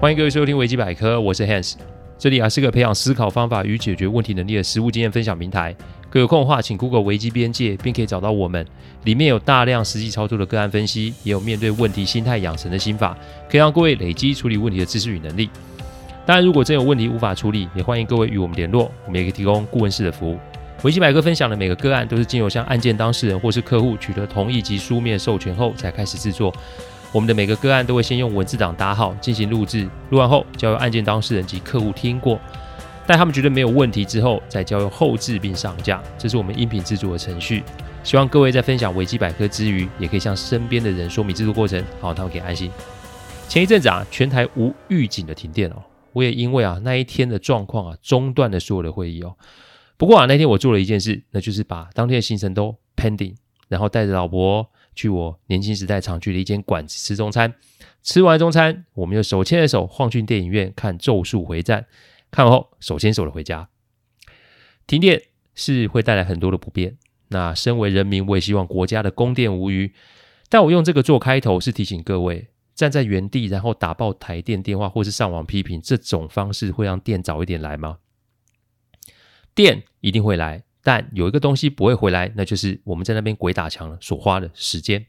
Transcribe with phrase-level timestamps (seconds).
[0.00, 1.74] 欢迎各位收听维基百科，我是 Hans，
[2.16, 5.74] 这里啊是个培养思考方法与解决问题能力的实务经验分享平台。
[6.08, 8.64] 各位有空的话，请 Google 维基边界，并可以找到我们。
[9.02, 13.18] 里面有大量实际操作的个案分析，也有面对问题心态养成的心法，
[13.50, 15.50] 可以让各位累积处理问题的知识与能力。
[16.24, 20.38] 当然，如果真有问题无法处理，也欢迎各位与我们联络，我们也可以提供顾问式的服务。
[20.84, 26.54] 维基百科分享的每个个案，都是经由向案件当事人或是客户取得同意及书面授权后，才开始制作。
[27.10, 32.38] 我们的每个个案都会先用文字档打好，进行录制，录完后交由案件当事人及客户听过，
[33.06, 36.02] 待他们觉得没有问题之后，再交由后制并上架。
[36.18, 37.64] 这是我们音频制作的程序。
[38.04, 42.70] 希望各位在分享维基百科之余，也可以向身边的人说明制作过程，好，他们可以安心。
[43.48, 49.34] 前一阵子啊，全台无预警的停电哦，我也因为啊那一天的状况啊，中断了所有的会议哦。
[49.96, 53.34] 不过啊，那天我做了一件事，那就是把当天的行程都 pending，
[53.68, 54.68] 然后带着老婆。
[54.98, 57.54] 去我年轻时代常去的一间馆子吃中餐，
[58.02, 61.82] 吃完中餐，我们又手牵着手晃进电影院看《咒术回战》，
[62.32, 63.68] 看完后手牵手的回家。
[64.88, 65.22] 停电
[65.54, 66.96] 是会带来很多的不便，
[67.28, 69.92] 那身为人民，我也希望国家的供电无虞。
[70.48, 77.98] 但我用这个做开头，是提醒各位，站在原地然后打爆台电电话或是上网批评，这种方式会让电早一点来吗？
[79.54, 80.64] 电一定会来。
[80.88, 85.04] 但有一个东西不会回来，那就是我们在那边鬼打墙了所花的时间。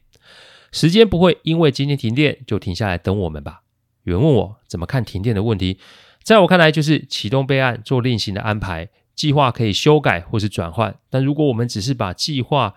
[0.72, 3.62] 时间不会因为今天停电就停下来等我们吧？
[4.02, 5.80] 有人问我怎么看停电的问题，
[6.22, 10.94] 在我看来就是启动备案做另行的安排，计划可以修改或是转换。
[11.08, 12.74] 但如果我们只是把计划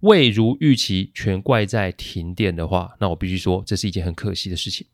[0.00, 4.86] 未如预期全怪在停电的话，那我必须说这是一件很可惜的事情。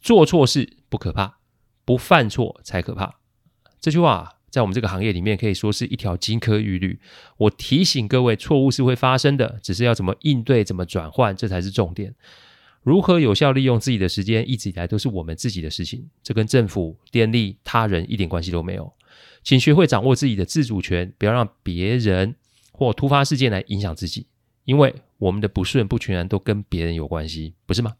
[0.00, 1.38] 做错事不可怕，
[1.84, 3.16] 不犯错才可怕。
[3.80, 4.36] 这句话。
[4.50, 6.98] 在我们这个行业里面，可以说是一条金科玉律。
[7.38, 12.14] 我提醒各位，错误是会发生的，只是要怎么应对、怎么转换，这才是重点。
[12.82, 18.92] 如何有效利用自己的时间，一直以来都是我们自己的事情，这跟政府、电力、他人一点关系都没有。
[19.42, 22.34] 请学会掌握自己的自主权，不要让别人
[22.72, 24.26] 或突发事件来影响自己，
[24.64, 27.94] 因为我们的不顺不全然都跟别人有关系，不是吗？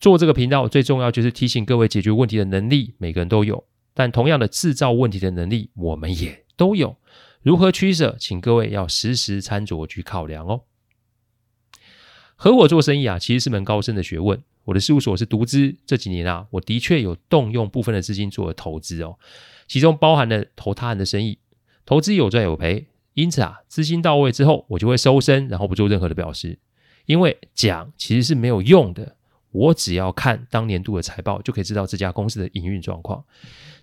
[0.00, 3.64] 做这个频道最重要就是提醒各位，解决问题的能力，每个人都有。
[3.94, 6.96] 但同样的制造问题的能力，我们也都有。
[7.42, 10.62] 如何取舍，请各位要时时参酌去考量哦。
[12.36, 14.42] 合伙做生意啊，其实是门高深的学问。
[14.64, 19.18] 我的事务所是独资，这几年啊，我的确有动用部分的资金做了投资哦，
[19.66, 21.38] 其中包含了投他人的生意，
[21.84, 22.86] 投资有赚有赔。
[23.14, 26.58] 因此啊，资金到位之后，我就会收身，然后不做任何的表示，
[27.06, 29.16] 因为讲其实是没有用的。
[29.52, 33.24] 我只要看当年度的财报，就可以知道这家公司的营运状况。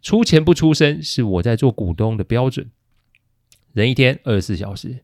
[0.01, 2.69] 出钱不出声是我在做股东的标准。
[3.73, 5.03] 人一天二十四小时，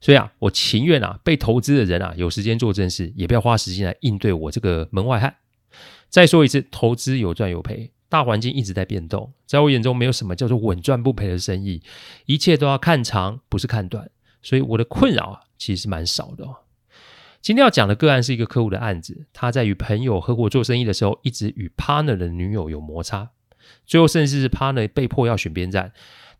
[0.00, 5.36] 所以啊，我情愿啊被投资的人啊有时间做正事，也不要花时间来应对我这个门外汉。
[6.08, 11.82] 再说一次，投资有赚有赔，大环境一直在变动，在我眼中没有什么叫做稳赚不赔的生意，
[12.26, 14.10] 一切都要看长，不是看短。
[14.42, 16.56] 所以我的困扰啊其实是蛮少的哦。
[17.42, 23.30] 今天要讲的个案是一个客户的案子，他在与朋友合伙做生意的时候，一直与 partner 的女友有摩擦，
[23.86, 25.92] 最后甚至是 partner 被迫要选边站。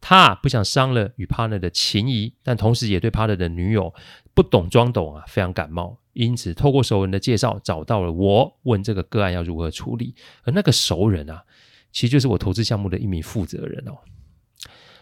[0.02, 3.94] 他不想伤了与 partner 的情谊，但同时也对 partner 的女友
[4.34, 10.14] 不懂装懂啊，非常感冒，因此透过熟人的介绍找到了我，问这个个案要如何处理。
[10.44, 11.44] 而那个熟人啊，
[11.92, 13.92] 其实就是我投资项目的一名负责人哦。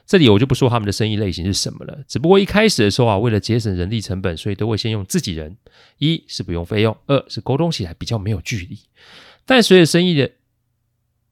[0.09, 5.59] 这里我就不说他们的生意类型是什么了，只不过一开始的时候啊，为了节省人力成本，所以都会先用自己人，
[5.99, 8.79] 一是不用费用，二是沟通起来比较没有距离。
[9.45, 10.31] 但随着生意的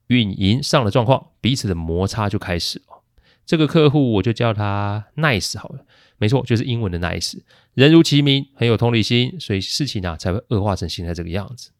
[0.09, 3.03] 运营上了状况，彼此的摩擦就开始了。
[3.47, 5.87] 这个客户我就叫他 Nice 好了，
[6.19, 7.39] 没错，就是英文的 Nice，
[7.73, 11.71] 人如其名，很有同理心，所以事情啊才会恶化成现在这个样子。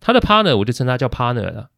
[0.00, 1.70] 他的 partner 我就称他叫 partner 了。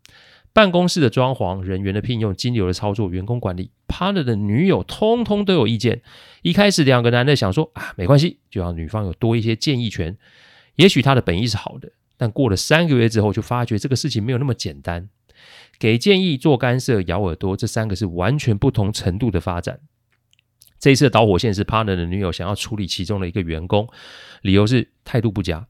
[0.54, 6.02] 办公室的装潢、人员的聘用、金流的操作、员工管理，partner 的女友通通都有意见。
[6.42, 10.16] 一开始两个男的想说啊，没关系，就让女方有多一些建议权。
[10.76, 15.08] 也许他的本意是好的，但过了三个月之后，就发觉这个事情没有那么简单。
[15.78, 19.80] 给建议、做干涉、咬耳朵，这三个是完全不同程度的发展。
[20.78, 23.88] 这一次的导火线是 partner 的女友想要处理其中的一个员工，
[24.42, 25.66] 理由是态度不佳。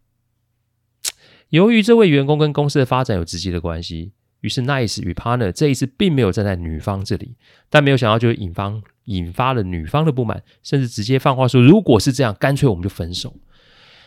[1.50, 4.12] 由于这位员工跟公司的发展有直接的关系。
[4.42, 7.36] 于是，Nice 与 Partner 这一次并没有站在女方这里，
[7.70, 8.72] 但没有想到就引发
[9.04, 13.36] 引发了女方的不满，甚至直接放话说：“如果是这样，干脆我们就分手。”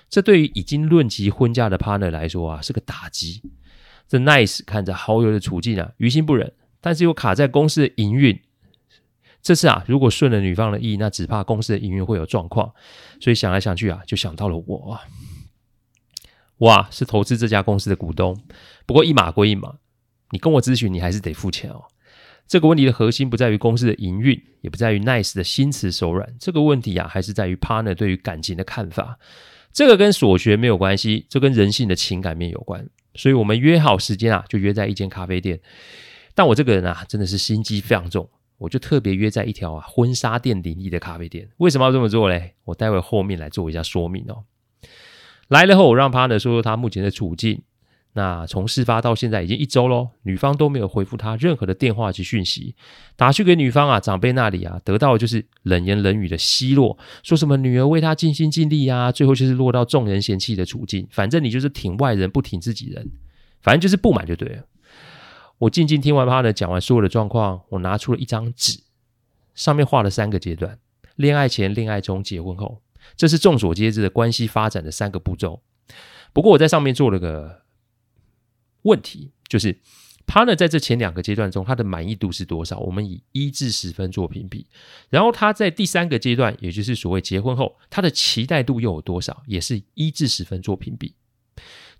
[0.09, 3.41] 这对于已经论及婚嫁的 Partner 来说啊，是个打击。
[4.07, 8.39] 这 Nice 看着好友的处境啊，于心不忍，但是又卡在公司的营运。
[9.41, 12.73] 这次啊，如果顺了女方的意，那只怕公司的营运会有状况。
[13.21, 15.01] 所以想来想去啊，就想到了我啊。
[16.57, 18.37] 哇，是投资这家公司的股东，
[18.85, 19.75] 不过一码归一码。
[20.35, 21.81] 你跟我咨询，你还是得付钱哦。
[22.45, 29.17] 这个问题的核心不在于公司的营运，也不在于 Nice 的心慈手软，这个问题啊，还是在于 Partner 对于感情的看法。
[29.71, 32.85] 这个跟所学没有关系，这跟人性的情感面有关。
[33.13, 35.57] 所以我们约好时间啊，就约在一间咖啡店。
[36.33, 41.47] 但我这个人啊，真的是心机非常重，我就特别约在一条啊婚纱店林立的咖啡店。
[41.59, 42.55] 为什么要这么做嘞？
[42.65, 44.43] 我待会后面来做一下说明哦。
[45.47, 47.63] 来了后，我让 Partner 说说他目前的处境。
[48.17, 52.73] 那从事发到现在已经一周喽，女方都没有回复他任何的电话及讯息，
[53.17, 61.05] 打去给女方啊长辈那里啊，得到的就是冷言冷语的奚落，说什么女儿为他尽心尽力啊，最后就是落到众人嫌弃的处境。
[61.11, 63.11] 反正你就是挺外人不挺自己人，
[63.61, 64.63] 反正就是不满就对了。
[65.57, 68.79] 我静静听完他的讲完所有的状况，我拿出了一张纸，
[69.55, 70.79] 上面画了三个阶段：
[71.17, 72.81] 恋爱前、恋爱中、结婚后，
[73.17, 75.61] 这是众所皆知的关系发展的三个步骤。
[76.31, 77.64] 不过我在上面做了个。
[78.85, 79.79] 问题就是
[80.25, 82.79] ，partner 在这前两个阶段中，他的满意度是多少？
[82.79, 84.67] 我们以一至十分做评比。
[85.09, 89.43] 然后他在第三个阶段，也就是所谓结婚后，他的期待度又有多少？
[89.45, 91.15] 也是一至十分做评比。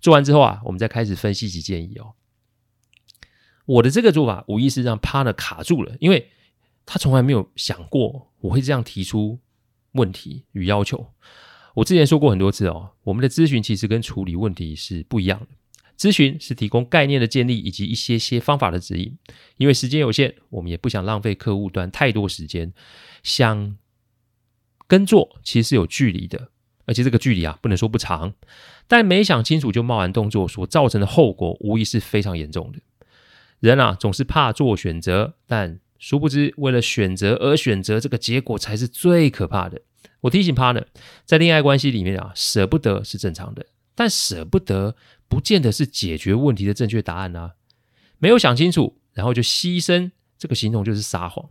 [0.00, 2.14] 做完之后啊，我们再开始分析及建议哦。
[3.64, 6.30] 我的这个做法无疑是让 partner 卡住了，因为
[6.84, 9.40] 他从来没有想过我会这样提出
[9.92, 11.12] 问题与要求。
[11.74, 15.48] 我之前说过很多次哦，我们的咨询其实跟处理问题是不一样的。
[15.98, 19.16] 咨询是提供概念的建立以及一些些方法的指引，
[19.56, 22.72] 因为时间有限，我们也不想浪费客户端太多时间。
[23.22, 23.76] 想
[24.86, 26.50] 跟做其实是有距离的，
[26.84, 28.34] 而且这个距离啊不能说不长，
[28.86, 32.78] 但没想清楚就贸然动作所造成的后果，无疑是非常严重的。
[33.60, 39.80] 人啊总是怕做选择，但殊不知为了选择而选择，这个结果才是最可怕的。
[40.20, 40.84] 我提醒 partner，
[41.24, 43.64] 在恋爱关系里面啊，舍不得是正常的。
[43.96, 44.94] 但舍不得，
[45.26, 47.54] 不见得是解决问题的正确答案啊！
[48.18, 51.48] 没有想清楚，然后就牺牲，这个行动就是撒谎。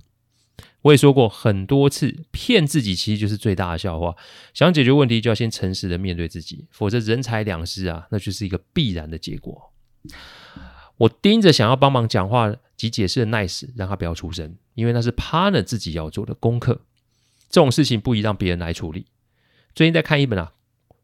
[0.83, 4.15] 我也说过很多次，骗自己其实就是最大的笑话。
[4.53, 9.73] 想解决问题，就要先诚实的面对自己，否则人财两失啊，那就是一个必然的结果。
[10.97, 16.81] 我盯着想要帮忙讲话及解释的 Nice，让他不要出声，因为那是 partner 自己要做的功课。
[17.49, 19.07] 这种事情不宜让别人来处理。
[19.73, 20.53] 最近在看一本啊。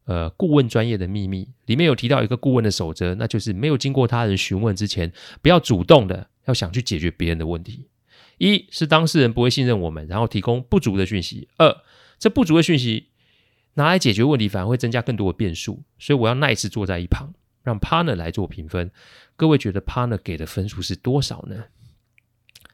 [0.04, 7.88] 呃，顾问专业的秘密里面有提到一个顾问的守则，那就是没有经过他人询问之前，不要主动的要想去解决别人的问题。
[8.38, 11.82] 一是当事人不会信任我们，然后提供不足的讯息；二，
[12.18, 13.10] 这不足的讯息
[13.74, 15.84] 拿来解决问题，反而会增加更多的变数。
[16.00, 17.32] 所以我要 Nice 坐在一旁，
[17.62, 18.90] 让 Partner 来做评分。
[19.36, 21.66] 各位觉得 Partner 给的分数是多少呢？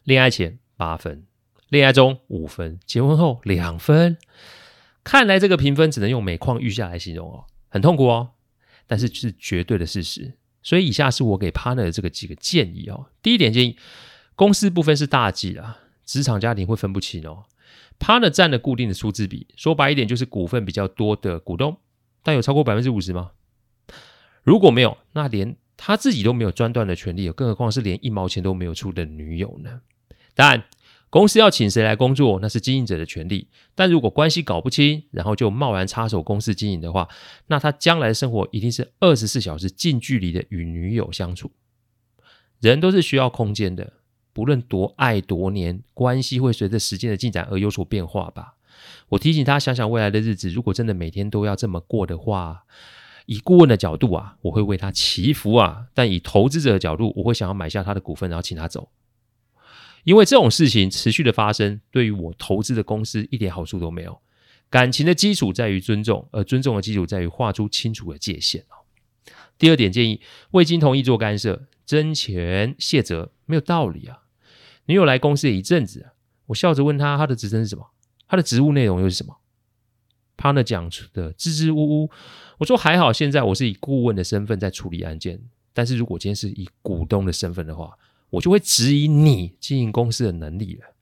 [0.05, 1.27] 恋爱前八分，
[1.69, 4.17] 恋爱中五分，结婚后两分。
[5.09, 8.33] 看来这个评分只能用每况愈下来形容哦，很痛苦哦，
[8.87, 10.35] 但是是绝对的事实。
[10.63, 13.07] 所以以下是我给 partner 的这个几个建议哦。
[13.23, 13.79] 第一点建议，
[14.35, 17.45] 公司不分是大忌啊，职场家庭会分不清哦。
[17.99, 21.79] partner 占了固定的出资比，说白一点就是股份比较多的股东，
[22.23, 23.31] 但有超过百分之五十吗？
[24.43, 29.81] 如果没有，那连他自己都没有专断的权利，更何况是连一毛钱都没有出的女友呢？
[30.35, 30.65] 当然。
[31.11, 33.49] 公司要请谁来工作，那是经营者的权利。
[33.75, 37.09] 但如果关系搞不清，然后就贸然插手公司经营的话，
[37.47, 41.51] 那他将来的生活一定是二十四小时近距离的与女友相处。
[42.61, 43.95] 人都是需要空间的，
[44.33, 48.57] 不论多爱多黏，关系会随着时间的进展而有所变化吧。
[49.09, 52.65] 我提醒他想想未来的日子，如果真的每天都要这么过的话，
[53.25, 58.89] 以顾问的角度啊，我会为他祈福啊；但以投资者的角度，我会想要买下他的股份，然后请他走。
[60.09, 64.19] 因为这种事情持续的发生，对于我投资的公司一点好处都没有。
[64.71, 68.65] 感情的基础在于尊重，而尊重的基础在于画出清楚的界限。
[69.59, 70.23] 第二点建议，
[70.53, 74.21] 未经同意做干涉，争权卸责，没有道理啊。
[74.87, 76.13] 女友来公司一阵子，
[76.47, 77.91] 我笑着问他，他的职称是什么？
[78.27, 79.37] 他的职务内容又是什么
[80.39, 82.11] ？partner 讲出的支支吾吾。
[82.57, 85.43] 我说还好，现在我是以顾问的身份在处理案件，
[85.75, 87.93] 但是如果今天是以股东的身份的话。
[88.31, 90.95] 我就会质疑你经营公司的能力了。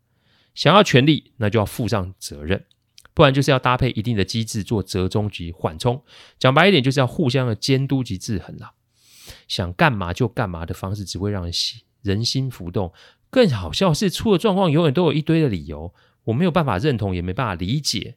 [0.55, 2.65] 想要权力，那就要负上责任，
[3.13, 6.03] 不然就是要搭配一定的机制做折中及缓冲。
[6.39, 8.73] 讲白一点，就是要互相的监督及制衡了。
[9.49, 12.93] 想干嘛就干嘛的方式，只会让人心人心浮动。
[13.29, 15.93] 更好笑是，出了状况永远都有一堆的理由，
[16.25, 18.17] 我没有办法认同，也没办法理解，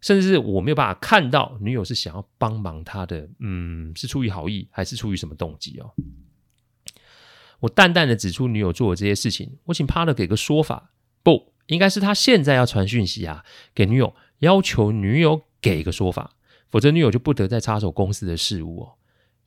[0.00, 5.90] 甚至是我没有办法看到女友是想要帮忙他的，嗯，是出于好意，还是出于什么动机哦？
[7.62, 10.92] 我淡淡的指出女友做的这些事情，我请帕勒给个说法，
[11.22, 16.32] 不应该是他现在要传讯息啊，给女友要求女友给个说法，
[16.68, 18.94] 否则女友就不得再插手公司的事务哦。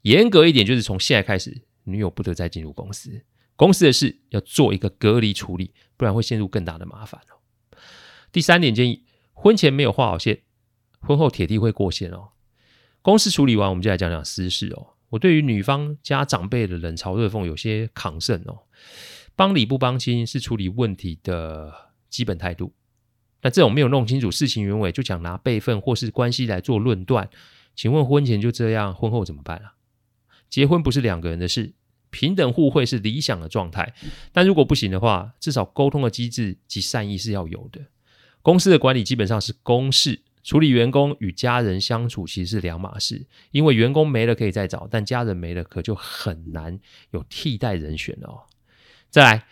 [0.04, 3.24] 严格一点，就是从现在开始，女友不得再进入公司。
[3.58, 7.78] 公司的事要做一个隔离处理，不然会陷入更大的麻烦哦。
[8.32, 9.04] 第三点建议，
[9.34, 10.44] 婚前没有画好线，
[11.00, 12.30] 婚后铁定会过线哦。
[13.02, 14.95] 公事处理完，我们就来讲讲私事哦。
[15.16, 18.60] 我对于女方家长辈的冷嘲热讽有些抗胜哦。
[19.34, 21.74] 帮理不帮亲是处理问题的
[22.10, 22.74] 基本态度。
[23.42, 27.30] 那这种没有弄清楚事情原委就讲拿辈分或是关系来做论断，
[27.76, 29.76] 请问婚前就这样，婚后怎么办啊？
[30.50, 31.74] 结婚不是两个人的事，
[32.10, 33.94] 平等互惠是理想的状态。
[34.34, 37.80] 但如果不行的话，至少沟通的机制及善意是要有的。
[38.42, 40.24] 公司的管理基本上是公事。
[40.46, 48.44] 处理员工与家人相处其实是两码事，因为员工没了可以再找，但家人没了可就很难有替代人选了哦。
[49.10, 49.48] 再来，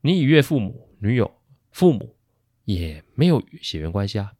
[0.00, 1.30] 你与岳父母、女友、
[1.70, 2.16] 父母
[2.64, 4.32] 也没有血缘关系啊，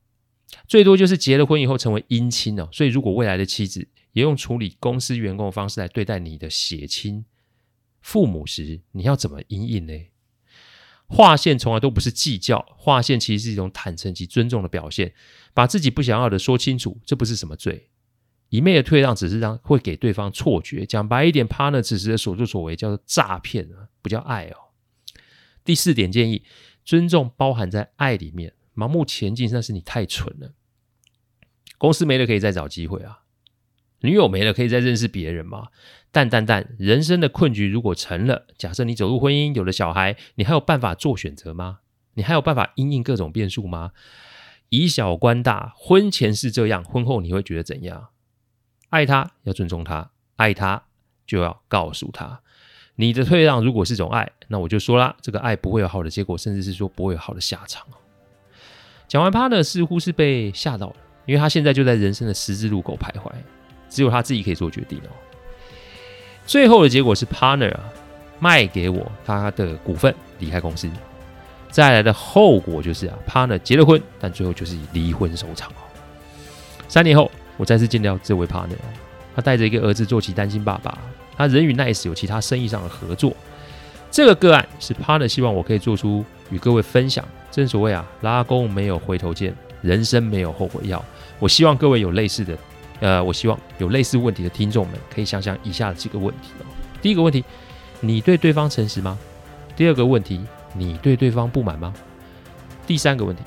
[0.66, 2.71] 最多就是结了婚以后成为姻亲哦。
[2.73, 7.26] 所以，如果未来的妻子也用处理公司员工的方式来对待你的血亲
[8.00, 9.92] 父母时，你要怎么因应呢？
[11.09, 15.13] 划线从来都不是计较，划线其实是一种坦诚及尊重的表现。
[15.55, 17.89] 把自己不想要的说清楚，这不是什么罪。
[18.49, 20.85] 一昧的退让，只是让会给对方错觉。
[20.85, 24.57] 讲白一点，partner 此时的所作所为叫做诈骗啊，不叫爱哦。
[25.65, 26.45] 第四点建议，
[26.85, 30.53] 尊重包含在爱里面，盲目前进那是你太蠢了。
[31.79, 33.21] 公司没了可以再找机会啊，
[34.00, 35.69] 女友没了可以再认识别人吗。
[36.12, 41.81] 但但但，人生的困局如果成了，假设你走入婚姻，有了小孩，你还有办法做选择吗？
[42.15, 43.93] 你还有办法因应各种变数吗？
[44.71, 48.09] 以小观大，婚前是这样，婚后你会觉得怎样？
[48.88, 50.85] 爱他要尊重他，爱他
[51.26, 52.41] 就要告诉他，
[52.95, 57.87] 你的退让如果是种爱，那我就说啦，这个爱不会有好的结果，甚至是说不会有好的下场。
[59.07, 63.31] 讲完他呢，似乎是被吓到了，因为他现在就在人生的十字路口徘徊，
[63.88, 65.11] 只有他自己可以做决定哦。
[66.47, 67.75] 最后的结果是 partner，
[68.38, 70.88] 卖给我他的股份，离开公司。
[71.71, 75.83] 再来的后果就是啊，partner 结了婚，但最后就是以离婚收场哦。
[76.88, 78.76] 三年后，我再次见到这位 partner，
[79.35, 80.97] 他带着一个儿子做起单亲爸爸，
[81.37, 83.35] 他人与 Nice 有其他生意上的合作。
[84.11, 87.25] 这个个案是 partner 希望我可以做出与各位分享。
[87.50, 91.05] 正所谓啊，拉弓没有回头箭，人生没有后悔药。
[91.38, 92.57] 我希望各位有类似的，
[93.00, 96.67] 呃，我希望有类似问题的听众们可以想想以下的几个问题哦。
[97.00, 97.45] 第一个问题，
[98.00, 99.19] 你对对方诚实吗？
[99.76, 100.45] 第二个问题。
[100.79, 101.91] 你对对方不满吗？
[102.87, 103.43] 第三个问题，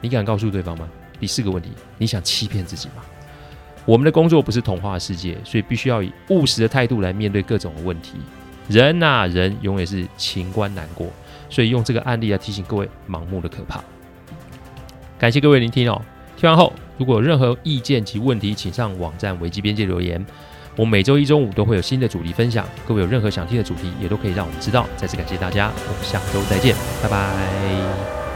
[0.00, 0.88] 你敢告诉对方吗？
[1.20, 3.04] 第四个问题，你想欺骗自己吗？
[3.84, 8.14] 我们的工作不是童话世界，所以必须要以务实的态度来面对各种的问题。
[8.68, 11.06] 人呐，人永远是情关难过，
[11.48, 13.80] 所以用这个案例来提醒各位盲目的可怕。
[15.16, 16.02] 感谢各位聆听哦。
[16.36, 20.24] 听完后，如果有任何意见及问题，请上网站维基边界留言。
[20.76, 24.86] 我每周一中午都会有新的主题分享，各位有任何想听的主题，也都可以让我们知道。
[24.96, 28.27] 再次感谢大家，我们下周再见，拜拜。